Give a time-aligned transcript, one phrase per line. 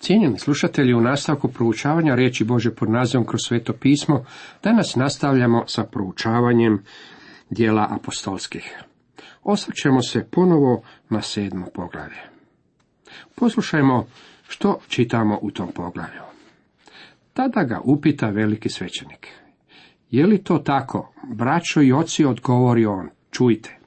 [0.00, 4.24] Cijenjeni slušatelji, u nastavku proučavanja riječi Bože pod nazivom kroz sveto pismo,
[4.62, 6.82] danas nastavljamo sa proučavanjem
[7.50, 8.82] dijela apostolskih.
[9.42, 12.20] Osvrćemo se ponovo na sedmo poglavlje.
[13.34, 14.06] Poslušajmo
[14.48, 16.22] što čitamo u tom poglavlju.
[17.32, 19.28] Tada ga upita veliki svećenik.
[20.10, 21.12] Je li to tako?
[21.34, 23.08] Braćo i oci odgovori on.
[23.30, 23.79] Čujte.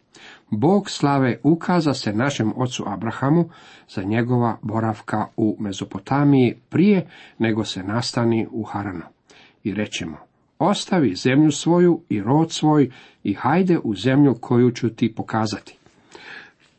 [0.58, 3.50] Bog slave ukaza se našem ocu Abrahamu
[3.90, 7.08] za njegova boravka u Mezopotamiji prije
[7.40, 9.06] nego se nastani u Haranu.
[9.64, 10.18] I rećemo,
[10.60, 12.92] ostavi zemlju svoju i rod svoj
[13.24, 15.78] i hajde u zemlju koju ću ti pokazati.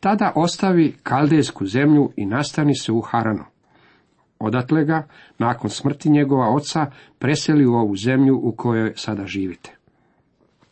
[0.01, 3.45] Tada ostavi kaldejsku zemlju i nastani se u Haranu.
[4.39, 5.07] Odatle ga,
[5.39, 6.87] nakon smrti njegova oca,
[7.19, 9.77] preseli u ovu zemlju u kojoj sada živite.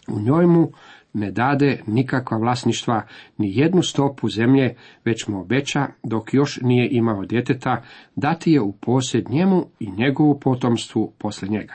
[0.08, 0.70] U njoj mu
[1.12, 3.02] ne dade nikakva vlasništva,
[3.38, 7.82] ni jednu stopu zemlje, već mu obeća, dok još nije imao djeteta,
[8.16, 11.74] dati je u posjed njemu i njegovu potomstvu poslije njega.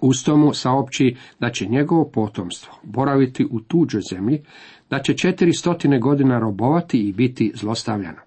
[0.00, 4.42] Usto mu saopći da će njegovo potomstvo boraviti u tuđoj zemlji,
[4.90, 8.18] da će četiri stotine godina robovati i biti zlostavljano.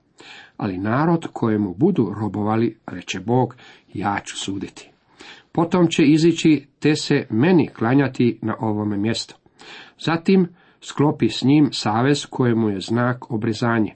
[0.58, 3.56] Ali narod kojemu budu robovali, reče Bog,
[3.94, 4.90] ja ću suditi.
[5.52, 9.39] Potom će izići te se meni klanjati na ovome mjestu.
[10.00, 10.48] Zatim
[10.82, 13.96] sklopi s njim savez kojemu je znak obrezanje.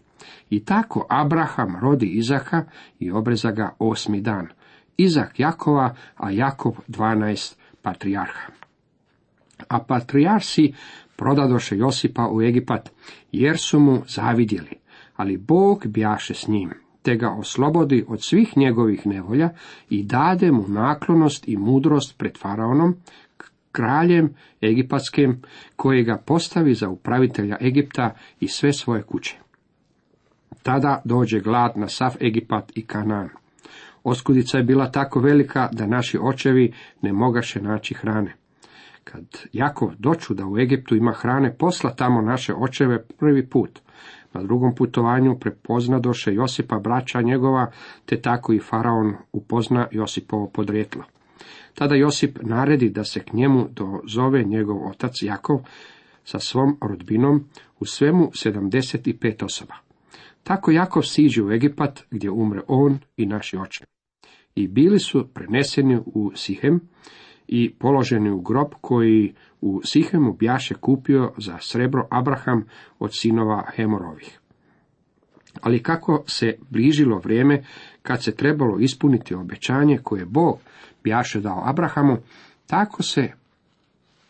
[0.50, 2.66] I tako Abraham rodi Izaka
[3.00, 4.48] i obreza ga osmi dan.
[4.98, 8.52] Izak Jakova, a Jakov dvanaest patrijarha.
[9.68, 10.74] A patrijarsi
[11.16, 12.92] prodadoše Josipa u Egipat,
[13.32, 14.78] jer su mu zavidjeli,
[15.16, 19.50] ali Bog bjaše s njim, te ga oslobodi od svih njegovih nevolja
[19.90, 22.96] i dade mu naklonost i mudrost pred faraonom,
[23.74, 25.42] kraljem egipatskim,
[25.76, 29.38] koji ga postavi za upravitelja Egipta i sve svoje kuće.
[30.64, 33.30] Tada dođe glad na sav Egipat i Kanaan.
[34.04, 38.36] Oskudica je bila tako velika da naši očevi ne mogaše naći hrane.
[39.04, 39.24] Kad
[39.54, 43.80] Jakov doću da u Egiptu ima hrane, posla tamo naše očeve prvi put.
[44.34, 47.72] Na drugom putovanju prepoznadoše Josipa braća njegova,
[48.06, 51.04] te tako i faraon upozna Josipovo podrijetlo.
[51.74, 55.60] Tada Josip naredi da se k njemu dozove njegov otac Jakov
[56.24, 57.44] sa svom rodbinom,
[57.80, 59.74] u svemu 75 osoba.
[60.44, 63.86] Tako Jakov siđe u Egipat, gdje umre on i naši oče.
[64.56, 66.80] I bili su preneseni u Sihem
[67.48, 72.66] i položeni u grob koji u Sihemu bjaše kupio za srebro Abraham
[73.00, 74.40] od sinova Hemorovih.
[75.62, 77.64] Ali kako se bližilo vrijeme
[78.04, 80.60] kad se trebalo ispuniti obećanje koje Bog
[81.04, 82.18] bjaše dao Abrahamu,
[82.68, 83.32] tako se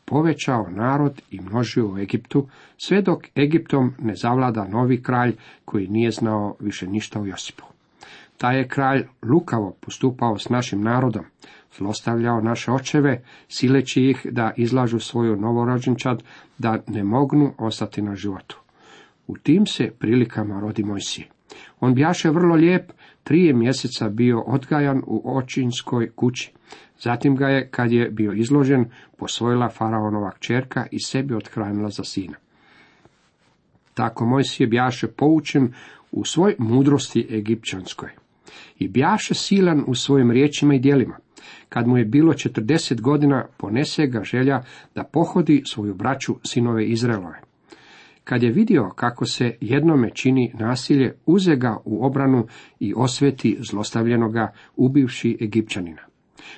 [0.06, 2.48] povećao narod i množio u Egiptu,
[2.78, 5.36] sve dok Egiptom ne zavlada novi kralj
[5.66, 7.64] koji nije znao više ništa o Josipu.
[8.38, 11.24] Taj je kralj lukavo postupao s našim narodom,
[11.78, 16.24] zlostavljao naše očeve, sileći ih da izlažu svoju novorođenčad,
[16.58, 18.60] da ne mognu ostati na životu.
[19.28, 21.28] U tim se prilikama rodi Mojsije.
[21.80, 22.92] On bjaše vrlo lijep,
[23.24, 26.52] trije mjeseca bio odgajan u očinskoj kući.
[27.00, 28.86] Zatim ga je, kad je bio izložen,
[29.18, 32.36] posvojila faraonova kćerka i sebi othranila za sina.
[33.94, 35.74] Tako Mojsije bjaše poučen
[36.12, 38.10] u svoj mudrosti egipćanskoj.
[38.80, 41.18] I bjaše silan u svojim riječima i djelima.
[41.70, 44.64] Kad mu je bilo četrdeset godina, ponese ga želja
[44.96, 47.53] da pohodi svoju braću sinove Izraelove.
[48.24, 52.48] Kad je vidio kako se jednome čini nasilje, uze ga u obranu
[52.80, 56.02] i osveti zlostavljenoga, ubivši Egipćanina.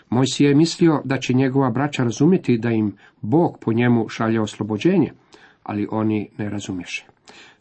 [0.10, 5.12] Mojsije je mislio da će njegova braća razumjeti da im Bog po njemu šalje oslobođenje,
[5.64, 7.06] ali oni ne razumješe.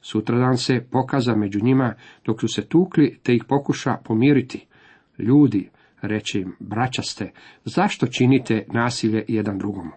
[0.00, 1.94] Sutradan se pokaza među njima
[2.24, 4.66] dok su se tukli, te ih pokuša pomiriti.
[5.18, 5.70] Ljudi,
[6.02, 7.30] reče im, braća ste,
[7.64, 9.90] zašto činite nasilje jedan drugom?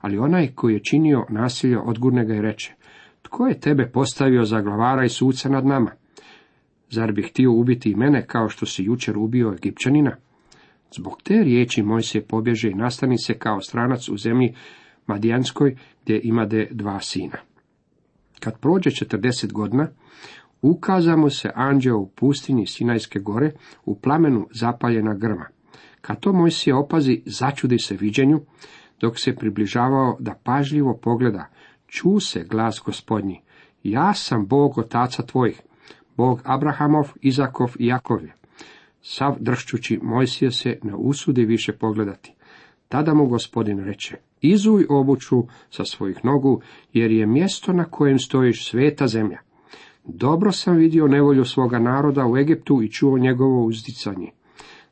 [0.00, 2.74] Ali onaj koji je činio nasilje odgurne ga i reče,
[3.32, 5.90] tko je tebe postavio za glavara i suca nad nama?
[6.90, 10.16] Zar bi htio ubiti i mene kao što si jučer ubio Egipćanina?
[10.96, 14.54] Zbog te riječi moj se pobježe i nastani se kao stranac u zemlji
[15.06, 17.38] Madijanskoj gdje imade dva sina.
[18.40, 19.88] Kad prođe četrdeset godina,
[20.62, 23.52] ukazamo se anđeo u pustinji Sinajske gore
[23.84, 25.46] u plamenu zapaljena grma.
[26.00, 28.40] Kad to Mojsije opazi, začudi se viđenju,
[29.00, 31.46] dok se približavao da pažljivo pogleda,
[31.92, 33.40] ču se glas gospodnji,
[33.82, 35.60] ja sam Bog otaca tvojih,
[36.16, 38.18] Bog Abrahamov, Izakov i Jakov.
[39.02, 42.34] Sav dršćući Mojsije se ne usudi više pogledati.
[42.88, 46.60] Tada mu gospodin reče, izuj obuću sa svojih nogu,
[46.92, 49.38] jer je mjesto na kojem stojiš sveta zemlja.
[50.04, 54.30] Dobro sam vidio nevolju svoga naroda u Egiptu i čuo njegovo uzdicanje.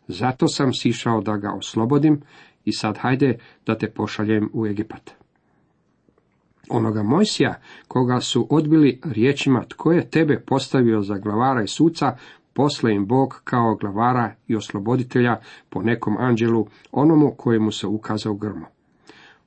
[0.09, 2.21] Zato sam sišao da ga oslobodim
[2.65, 5.20] i sad hajde da te pošaljem u Egipat.
[6.71, 7.55] Onoga Mojsija,
[7.89, 12.17] koga su odbili riječima tko je tebe postavio za glavara i suca,
[12.53, 18.67] posle im Bog kao glavara i osloboditelja po nekom anđelu, onomu kojemu se ukazao grmo.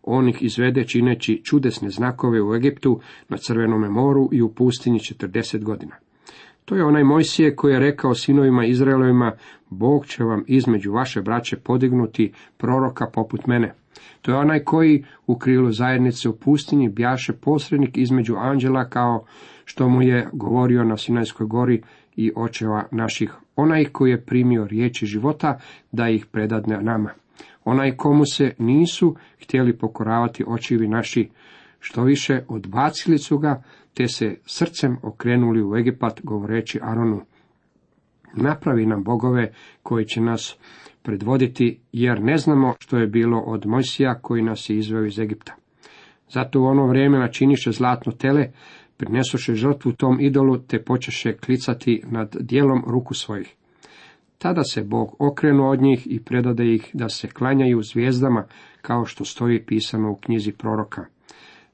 [0.03, 2.99] On ih izvede čineći čudesne znakove u Egiptu,
[3.29, 5.95] na Crvenome moru i u pustinji 40 godina.
[6.65, 9.31] To je onaj Mojsije koji je rekao sinovima Izraelovima,
[9.69, 13.73] Bog će vam između vaše braće podignuti proroka poput mene.
[14.21, 19.25] To je onaj koji u krilu zajednice u pustinji bjaše posrednik između anđela kao
[19.65, 21.81] što mu je govorio na Sinajskoj gori
[22.15, 25.59] i očeva naših, onaj koji je primio riječi života
[25.91, 27.09] da ih predadne nama.
[27.65, 31.29] Onaj komu se nisu htjeli pokoravati očivi naši,
[31.79, 33.63] što više odbacili su ga,
[33.93, 37.21] te se srcem okrenuli u Egipat govoreći Aronu.
[38.35, 39.53] Napravi nam bogove
[39.83, 40.57] koji će nas
[41.03, 45.55] predvoditi, jer ne znamo što je bilo od Mojsija koji nas je izveo iz Egipta.
[46.29, 48.51] Zato u ono vrijeme načiniše zlatno tele,
[48.97, 53.55] prinesoše žrtvu tom idolu, te počeše klicati nad dijelom ruku svojih.
[54.37, 58.45] Tada se Bog okrenuo od njih i predade ih da se klanjaju zvijezdama,
[58.81, 61.05] kao što stoji pisano u knjizi proroka.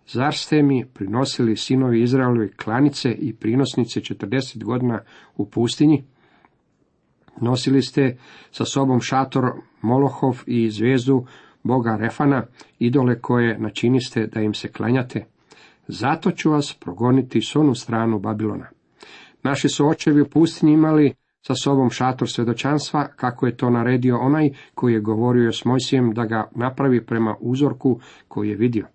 [0.07, 4.99] Zar ste mi prinosili sinovi Izraelovi klanice i prinosnice četrdeset godina
[5.37, 6.03] u pustinji?
[7.41, 8.17] Nosili ste
[8.51, 9.51] sa sobom šator
[9.81, 11.25] Molohov i zvijezdu
[11.63, 12.43] Boga Refana,
[12.79, 15.25] idole koje načiniste da im se klanjate.
[15.87, 18.69] Zato ću vas progoniti s onu stranu Babilona.
[19.43, 24.49] Naši su očevi u pustinji imali sa sobom šator svjedočanstva, kako je to naredio onaj
[24.73, 28.87] koji je govorio s Mojsijem da ga napravi prema uzorku koji je vidio.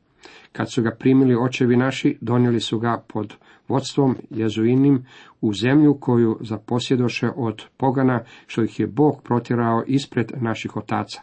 [0.52, 3.34] Kad su ga primili očevi naši, donijeli su ga pod
[3.68, 5.06] vodstvom jezuinim
[5.40, 11.20] u zemlju koju zaposjedoše od pogana, što ih je Bog protjerao ispred naših otaca.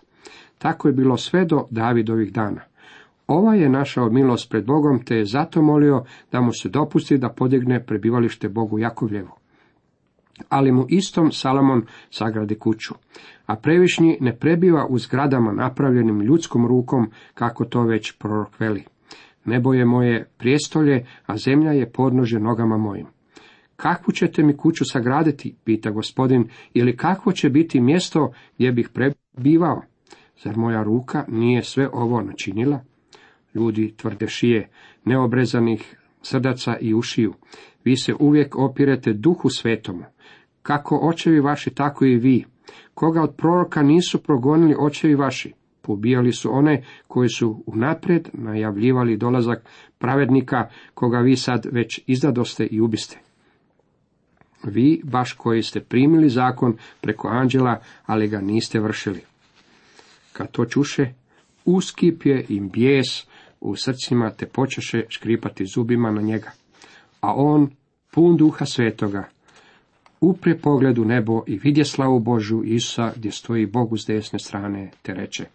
[0.57, 2.61] Tako je bilo sve do Davidovih dana.
[3.27, 7.29] Ova je našao milost pred Bogom, te je zato molio da mu se dopusti da
[7.29, 9.40] podigne prebivalište Bogu Jakovljevu.
[10.49, 12.93] Ali mu istom Salamon sagradi kuću,
[13.45, 18.83] a previšnji ne prebiva u zgradama napravljenim ljudskom rukom, kako to već prorok veli.
[19.45, 23.05] Nebo je moje prijestolje, a zemlja je podnože nogama mojim.
[23.75, 29.81] Kakvu ćete mi kuću sagraditi, pita gospodin, ili kakvo će biti mjesto gdje bih prebivao?
[30.43, 32.79] Zar moja ruka nije sve ovo načinila?
[33.55, 34.69] Ljudi tvrde šije,
[35.05, 37.33] neobrezanih srdaca i ušiju.
[37.83, 40.03] Vi se uvijek opirete duhu svetomu.
[40.71, 42.45] Kako očevi vaši, tako i vi.
[42.93, 45.53] Koga od proroka nisu progonili očevi vaši?
[45.81, 49.65] Pobijali su one koji su unaprijed najavljivali dolazak
[49.97, 53.19] pravednika, koga vi sad već izdadoste i ubiste.
[54.63, 59.21] Vi, baš koji ste primili zakon preko anđela, ali ga niste vršili.
[60.33, 61.13] Kad to čuše,
[61.65, 63.27] uskipje im bijes
[63.61, 66.51] u srcima, te počeše škripati zubima na njega.
[67.21, 67.69] A on,
[68.11, 69.29] pun duha svetoga,
[70.21, 74.91] upre pogled u nebo i vidje slavu Božu Isusa gdje stoji Bogu s desne strane,
[75.01, 75.45] te reče,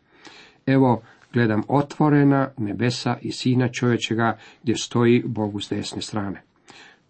[0.66, 1.02] Evo,
[1.32, 6.42] gledam otvorena nebesa i sina čovječega gdje stoji Bogu s desne strane.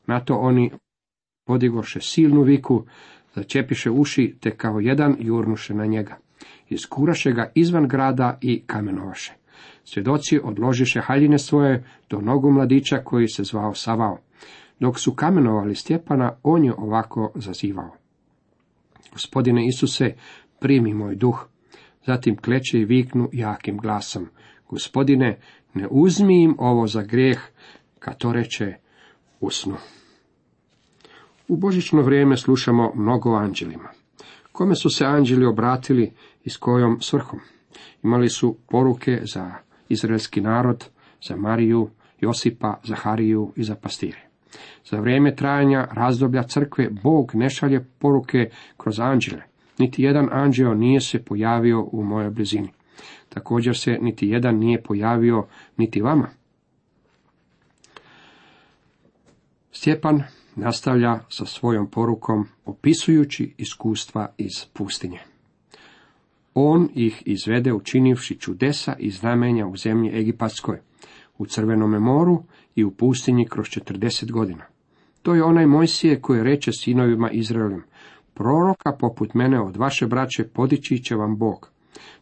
[0.07, 0.71] Na to oni
[1.47, 2.85] podigoše silnu viku,
[3.35, 6.17] začepiše uši, te kao jedan jurnuše na njega.
[6.69, 9.33] Iskuraše ga izvan grada i kamenovaše.
[9.85, 14.19] Svjedoci odložiše haljine svoje do nogu mladića koji se zvao Savao.
[14.81, 17.91] Dok su kamenovali Stjepana, on je ovako zazivao.
[19.13, 20.15] Gospodine Isuse,
[20.61, 21.47] primi moj duh.
[22.07, 24.29] Zatim kleče i viknu jakim glasom.
[24.69, 25.39] Gospodine,
[25.75, 27.41] ne uzmi im ovo za grijeh,
[27.99, 28.75] kad to reče
[29.41, 29.77] usnu.
[31.49, 33.89] U božićno vrijeme slušamo mnogo o anđelima.
[34.53, 36.13] Kome su se anđeli obratili
[36.45, 37.41] i s kojom svrhom?
[38.03, 39.53] Imali su poruke za
[39.89, 40.85] izraelski narod,
[41.23, 41.91] za Mariju,
[42.21, 44.26] Josipa, Zahariju i za pastire.
[44.85, 49.43] Za vrijeme trajanja razdoblja crkve Bog ne šalje poruke kroz anđele.
[49.79, 52.69] Niti jedan anđeo nije se pojavio u mojoj blizini.
[53.29, 56.29] Također se niti jedan nije pojavio niti vama.
[59.73, 60.23] Stjepan
[60.57, 65.19] nastavlja sa svojom porukom opisujući iskustva iz pustinje.
[66.55, 70.79] On ih izvede učinivši čudesa i znamenja u zemlji Egipatskoj,
[71.39, 72.43] u Crvenome moru
[72.75, 74.65] i u pustinji kroz četrdeset godina.
[75.23, 77.83] To je onaj Mojsije koji reče sinovima Izraelim,
[78.35, 81.71] proroka poput mene od vaše braće podići će vam Bog.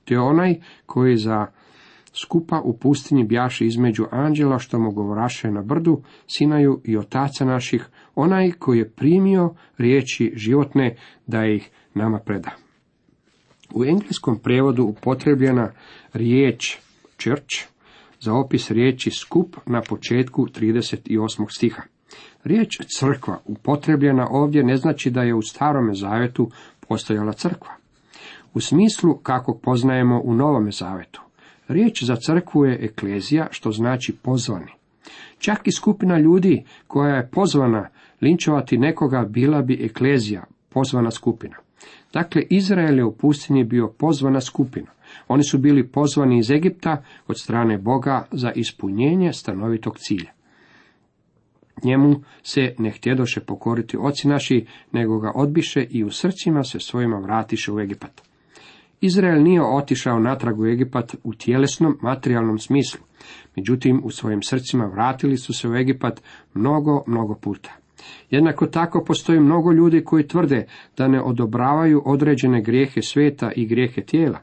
[0.04, 1.46] To je onaj koji za
[2.22, 7.86] Skupa u pustinji bjaše između anđela što mu govoraše na brdu, sinaju i otaca naših,
[8.14, 12.50] onaj koji je primio riječi životne da ih nama preda.
[13.74, 15.72] U engleskom prijevodu upotrebljena
[16.12, 16.78] riječ
[17.18, 17.73] church
[18.24, 21.46] za opis riječi skup na početku 38.
[21.56, 21.82] stiha.
[22.44, 26.50] Riječ crkva upotrebljena ovdje ne znači da je u starome zavetu
[26.88, 27.72] postojala crkva.
[28.54, 31.22] U smislu kako poznajemo u novome zavetu.
[31.68, 34.72] Riječ za crkvu je eklezija, što znači pozvani.
[35.38, 37.88] Čak i skupina ljudi koja je pozvana
[38.20, 41.56] linčovati nekoga bila bi eklezija, pozvana skupina.
[42.12, 44.86] Dakle, Izrael je u pustinji bio pozvana skupina.
[45.28, 50.30] Oni su bili pozvani iz Egipta od strane Boga za ispunjenje stanovitog cilja.
[51.84, 57.18] Njemu se ne htjedoše pokoriti oci naši, nego ga odbiše i u srcima se svojima
[57.18, 58.22] vratiše u Egipat.
[59.00, 63.00] Izrael nije otišao natrag u Egipat u tjelesnom, materijalnom smislu.
[63.56, 66.22] Međutim, u svojim srcima vratili su se u Egipat
[66.54, 67.72] mnogo, mnogo puta.
[68.30, 70.66] Jednako tako postoji mnogo ljudi koji tvrde
[70.96, 74.38] da ne odobravaju određene grijehe sveta i grijehe tijela.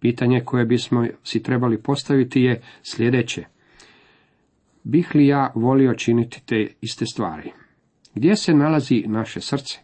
[0.00, 3.44] Pitanje koje bismo si trebali postaviti je sljedeće.
[4.84, 7.52] Bih li ja volio činiti te iste stvari?
[8.14, 9.78] Gdje se nalazi naše srce?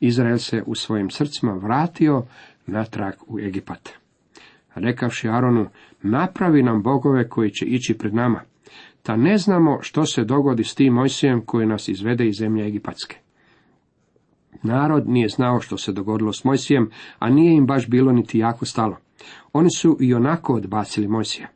[0.00, 2.24] Izrael se u svojim srcima vratio
[2.66, 3.88] natrag u Egipat.
[4.74, 5.66] Rekavši Aronu,
[6.02, 8.40] napravi nam bogove koji će ići pred nama,
[9.02, 13.16] ta ne znamo što se dogodi s tim Mojsijem koji nas izvede iz zemlje Egipatske.
[14.62, 18.64] Narod nije znao što se dogodilo s Mojsijem, a nije im baš bilo niti jako
[18.66, 18.96] stalo.
[19.52, 21.48] Oni su i onako odbacili Mojsija.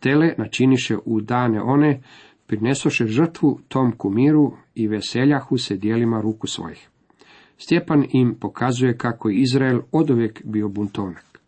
[0.00, 2.02] Tele načiniše u dane one,
[2.46, 6.88] prinesoše žrtvu tom kumiru i veseljahu se dijelima ruku svojih.
[7.58, 11.40] Stjepan im pokazuje kako je Izrael odovijek bio buntovnak.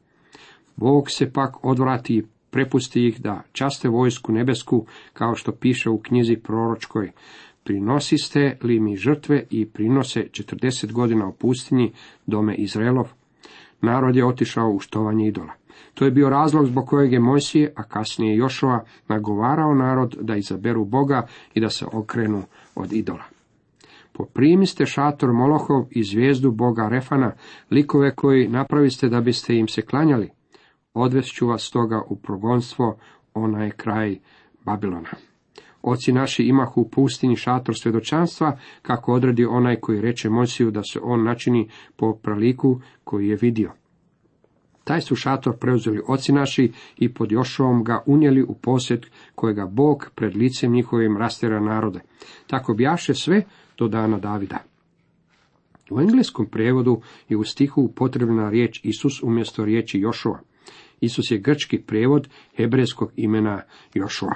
[0.76, 5.98] Bog se pak odvrati i prepusti ih da časte vojsku nebesku, kao što piše u
[5.98, 7.12] knjizi proročkoj.
[7.64, 11.92] Prinosiste li mi žrtve i prinose četrdeset godina u pustinji
[12.26, 13.12] dome Izraelov?
[13.80, 15.52] Narod je otišao u štovanje idola.
[15.94, 20.84] To je bio razlog zbog kojeg je Mojsije, a kasnije Jošova, nagovarao narod da izaberu
[20.84, 22.42] Boga i da se okrenu
[22.74, 23.24] od idola.
[24.12, 27.32] Poprimiste šator Molohov i zvijezdu Boga Refana,
[27.70, 30.30] likove koji napraviste da biste im se klanjali.
[30.94, 32.96] Odvest vas toga u progonstvo,
[33.34, 34.18] onaj kraj
[34.64, 35.10] Babilona.
[35.82, 41.00] Oci naši imahu u pustinji šator svjedočanstva, kako odredi onaj koji reče Mojsiju da se
[41.02, 43.72] on načini po praliku koji je vidio.
[44.84, 50.10] Taj su šator preuzeli oci naši i pod Jošovom ga unijeli u posjed kojega Bog
[50.14, 52.00] pred licem njihovim rastera narode.
[52.46, 53.42] Tako bjaše sve
[53.78, 54.58] do dana Davida.
[55.90, 60.40] U engleskom prijevodu je u stihu potrebna riječ Isus umjesto riječi Jošova.
[61.00, 63.62] Isus je grčki prijevod hebrejskog imena
[63.94, 64.34] Jošua,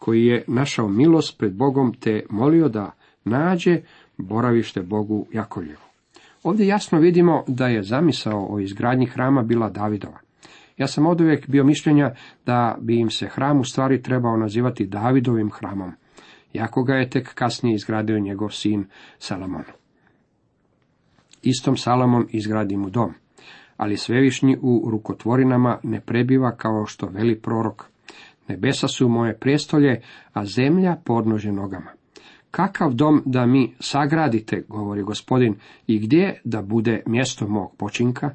[0.00, 2.90] koji je našao milost pred Bogom te molio da
[3.24, 3.80] nađe
[4.18, 5.80] boravište Bogu Jakovljevu.
[6.42, 10.18] Ovdje jasno vidimo da je zamisao o izgradnji hrama bila Davidova.
[10.76, 12.14] Ja sam od uvijek bio mišljenja
[12.46, 15.92] da bi im se hram u stvari trebao nazivati Davidovim hramom,
[16.52, 18.84] jako ga je tek kasnije izgradio njegov sin
[19.18, 19.64] Salamon.
[21.42, 23.14] Istom Salomon izgradi mu dom
[23.80, 27.89] ali svevišnji u rukotvorinama ne prebiva kao što veli prorok.
[28.50, 30.02] Nebesa su moje prijestolje,
[30.32, 31.90] a zemlja podnože nogama.
[32.50, 35.54] Kakav dom da mi sagradite, govori gospodin,
[35.86, 38.30] i gdje da bude mjesto mog počinka?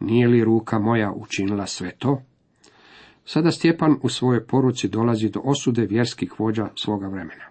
[0.00, 2.22] Nije li ruka moja učinila sve to?
[3.24, 7.44] Sada Stjepan u svojoj poruci dolazi do osude vjerskih vođa svoga vremena.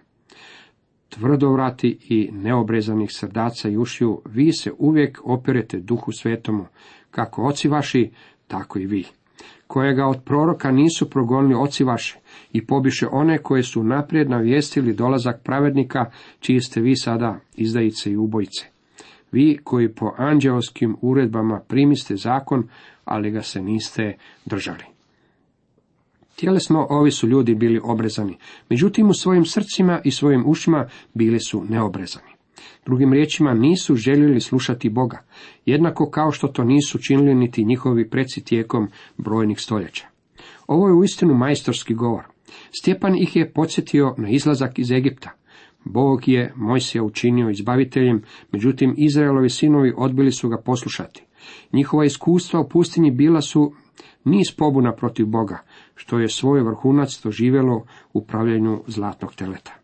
[1.08, 6.66] Tvrdovrati i neobrezanih srdaca i ušiju, vi se uvijek operete duhu svetomu,
[7.10, 8.10] kako oci vaši,
[8.46, 9.04] tako i vi.
[9.66, 12.18] Kojega od proroka nisu progonili oci vaši
[12.52, 16.10] i pobiše one koje su naprijed navijestili dolazak pravednika,
[16.40, 18.66] čiji ste vi sada izdajice i ubojice.
[19.32, 22.68] Vi koji po anđeoskim uredbama primiste zakon,
[23.04, 24.84] ali ga se niste držali.
[26.36, 28.38] Tjelesno ovi su ljudi bili obrezani,
[28.70, 32.33] međutim u svojim srcima i svojim ušima bili su neobrezani.
[32.86, 35.24] Drugim riječima nisu željeli slušati Boga,
[35.66, 40.06] jednako kao što to nisu činili niti njihovi preci tijekom brojnih stoljeća.
[40.66, 42.24] Ovo je uistinu majstorski govor.
[42.80, 45.30] Stjepan ih je podsjetio na izlazak iz Egipta.
[45.84, 51.24] Bog je Mojsija učinio izbaviteljem, međutim Izraelovi sinovi odbili su ga poslušati.
[51.72, 53.72] Njihova iskustva u pustinji bila su
[54.24, 55.58] niz pobuna protiv Boga,
[55.94, 59.83] što je svoj vrhunac doživjelo u pravljenju zlatnog teleta.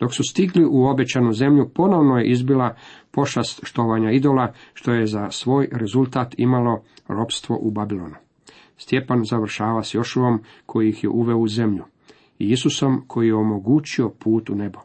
[0.00, 2.74] Dok su stigli u obećanu zemlju, ponovno je izbila
[3.10, 8.14] pošast štovanja idola, što je za svoj rezultat imalo ropstvo u Babilonu.
[8.76, 11.84] Stjepan završava s Jošuvom koji ih je uveo u zemlju
[12.38, 14.78] i Isusom koji je omogućio put u nebo.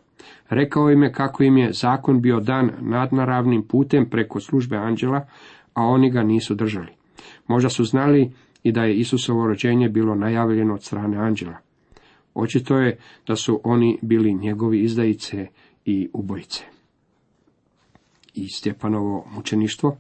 [0.50, 5.28] Rekao im je kako im je zakon bio dan nadnaravnim putem preko službe anđela,
[5.74, 6.92] a oni ga nisu držali.
[7.48, 8.32] Možda su znali
[8.64, 11.58] i da je Isusovo rođenje bilo najavljeno od strane anđela.
[12.34, 12.98] Očito je
[13.28, 15.48] da su oni bili njegovi izdajice
[15.86, 16.64] i ubojice.
[18.34, 19.98] I Stjepanovo mučeništvo.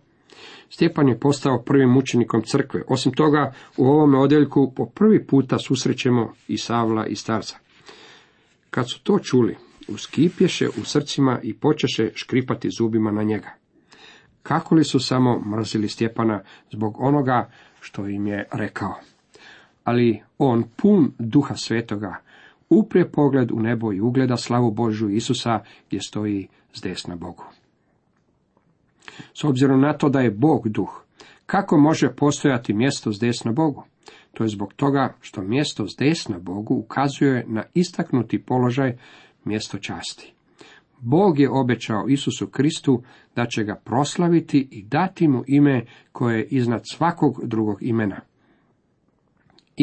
[0.69, 2.83] Stjepan je postao prvim mučenikom crkve.
[2.87, 7.57] Osim toga, u ovome odjeljku po prvi puta susrećemo i Savla i Starca.
[8.69, 9.57] Kad su to čuli,
[9.87, 13.49] uskipješe u srcima i počeše škripati zubima na njega.
[14.43, 18.95] Kako li su samo mrzili Stjepana zbog onoga što im je rekao.
[19.83, 22.15] Ali on pun duha svetoga,
[22.69, 27.43] uprije pogled u nebo i ugleda slavu Božju Isusa gdje stoji s desna Bogu.
[29.33, 31.03] S obzirom na to da je Bog duh,
[31.45, 33.83] kako može postojati mjesto s desna Bogu?
[34.33, 38.97] To je zbog toga što mjesto s desna Bogu ukazuje na istaknuti položaj
[39.45, 40.33] mjesto časti.
[40.99, 43.03] Bog je obećao Isusu Kristu
[43.35, 48.19] da će ga proslaviti i dati mu ime koje je iznad svakog drugog imena.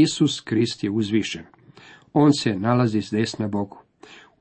[0.01, 1.43] Isus Krist je uzvišen.
[2.13, 3.79] On se nalazi s desna Bogu.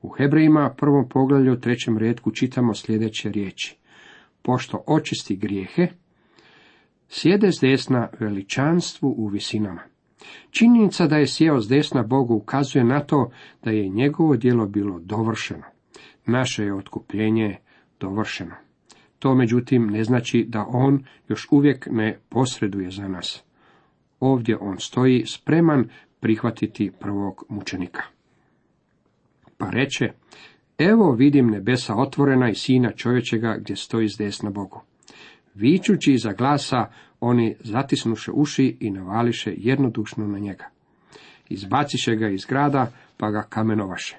[0.02, 3.76] U Hebrejima prvom poglavlju trećem redku čitamo sljedeće riječi.
[4.42, 5.88] Pošto očisti grijehe,
[7.08, 9.80] sjede s desna veličanstvu u visinama.
[10.50, 13.30] Činjenica da je sjeo s desna Bogu ukazuje na to
[13.64, 15.64] da je njegovo djelo bilo dovršeno.
[16.26, 17.56] Naše je otkupljenje
[18.00, 18.54] dovršeno.
[19.18, 23.47] To međutim ne znači da on još uvijek ne posreduje za nas.
[24.20, 25.88] Ovdje on stoji spreman
[26.20, 28.02] prihvatiti prvog mučenika.
[29.58, 30.12] Pa reče,
[30.78, 34.80] evo vidim nebesa otvorena i sina čovječega gdje stoji s desna Bogu.
[35.54, 36.86] Vičući iza glasa,
[37.20, 40.64] oni zatisnuše uši i navališe jednodušno na njega.
[41.48, 44.16] Izbaciše ga iz grada, pa ga kamenovaše.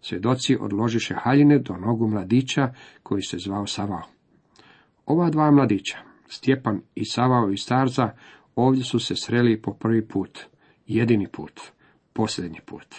[0.00, 2.72] Svjedoci odložiše haljine do nogu mladića
[3.02, 4.02] koji se zvao Savao.
[5.06, 5.98] Ova dva mladića,
[6.28, 8.10] Stjepan i Savao i Starza,
[8.56, 10.40] ovdje su se sreli po prvi put,
[10.86, 11.60] jedini put,
[12.12, 12.94] posljednji put.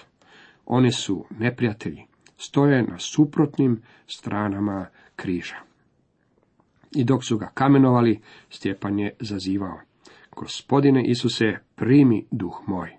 [0.66, 2.06] Oni su neprijatelji,
[2.38, 5.56] stoje na suprotnim stranama križa.
[6.96, 9.80] I dok su ga kamenovali, Stjepan je zazivao.
[10.36, 12.90] Gospodine Isuse, primi duh moj.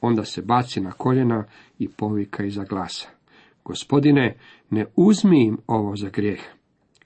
[0.00, 1.44] Onda se baci na koljena
[1.78, 3.08] i povika iza glasa.
[3.64, 4.38] Gospodine,
[4.70, 6.40] ne uzmi im ovo za grijeh.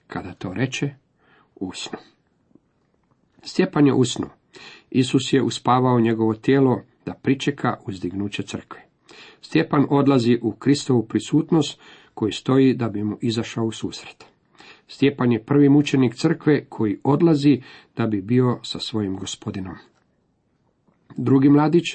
[0.07, 0.95] Kada to reče,
[1.55, 1.99] usnu.
[3.43, 4.29] Stjepan je usnu.
[4.91, 8.81] Isus je uspavao njegovo tijelo da pričeka uzdignuće crkve.
[9.41, 11.79] Stjepan odlazi u Kristovu prisutnost
[12.13, 14.25] koji stoji da bi mu izašao u susret.
[14.87, 17.61] Stjepan je prvi mučenik crkve koji odlazi
[17.97, 19.75] da bi bio sa svojim gospodinom.
[21.17, 21.85] Drugi mladić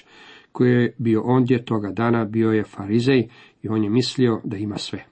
[0.52, 3.28] koji je bio ondje toga dana bio je farizej
[3.62, 5.04] i on je mislio da ima sve.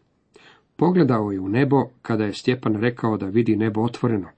[0.76, 4.28] Pogledao je u nebo kada je Stjepan rekao da vidi nebo otvoreno.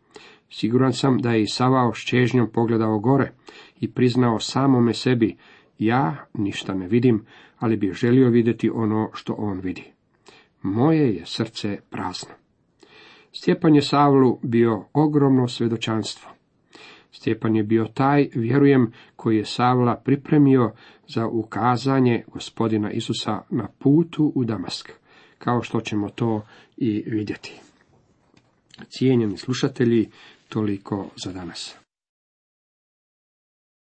[0.51, 1.61] Siguran sam da je i s
[2.07, 3.33] čežnjom pogledao gore
[3.81, 5.37] i priznao samome sebi,
[5.79, 7.25] ja ništa ne vidim,
[7.59, 9.85] ali bih želio vidjeti ono što on vidi.
[10.63, 12.35] Moje je srce prazno.
[13.33, 16.31] Stjepan je Savlu bio ogromno svjedočanstvo.
[17.13, 20.73] Stjepan je bio taj, vjerujem, koji je Savla pripremio
[21.09, 24.91] za ukazanje gospodina Isusa na putu u Damask,
[25.39, 26.43] kao što ćemo to
[26.77, 27.61] i vidjeti.
[28.89, 30.11] Cijenjeni slušatelji,
[30.49, 31.75] toliko za danas.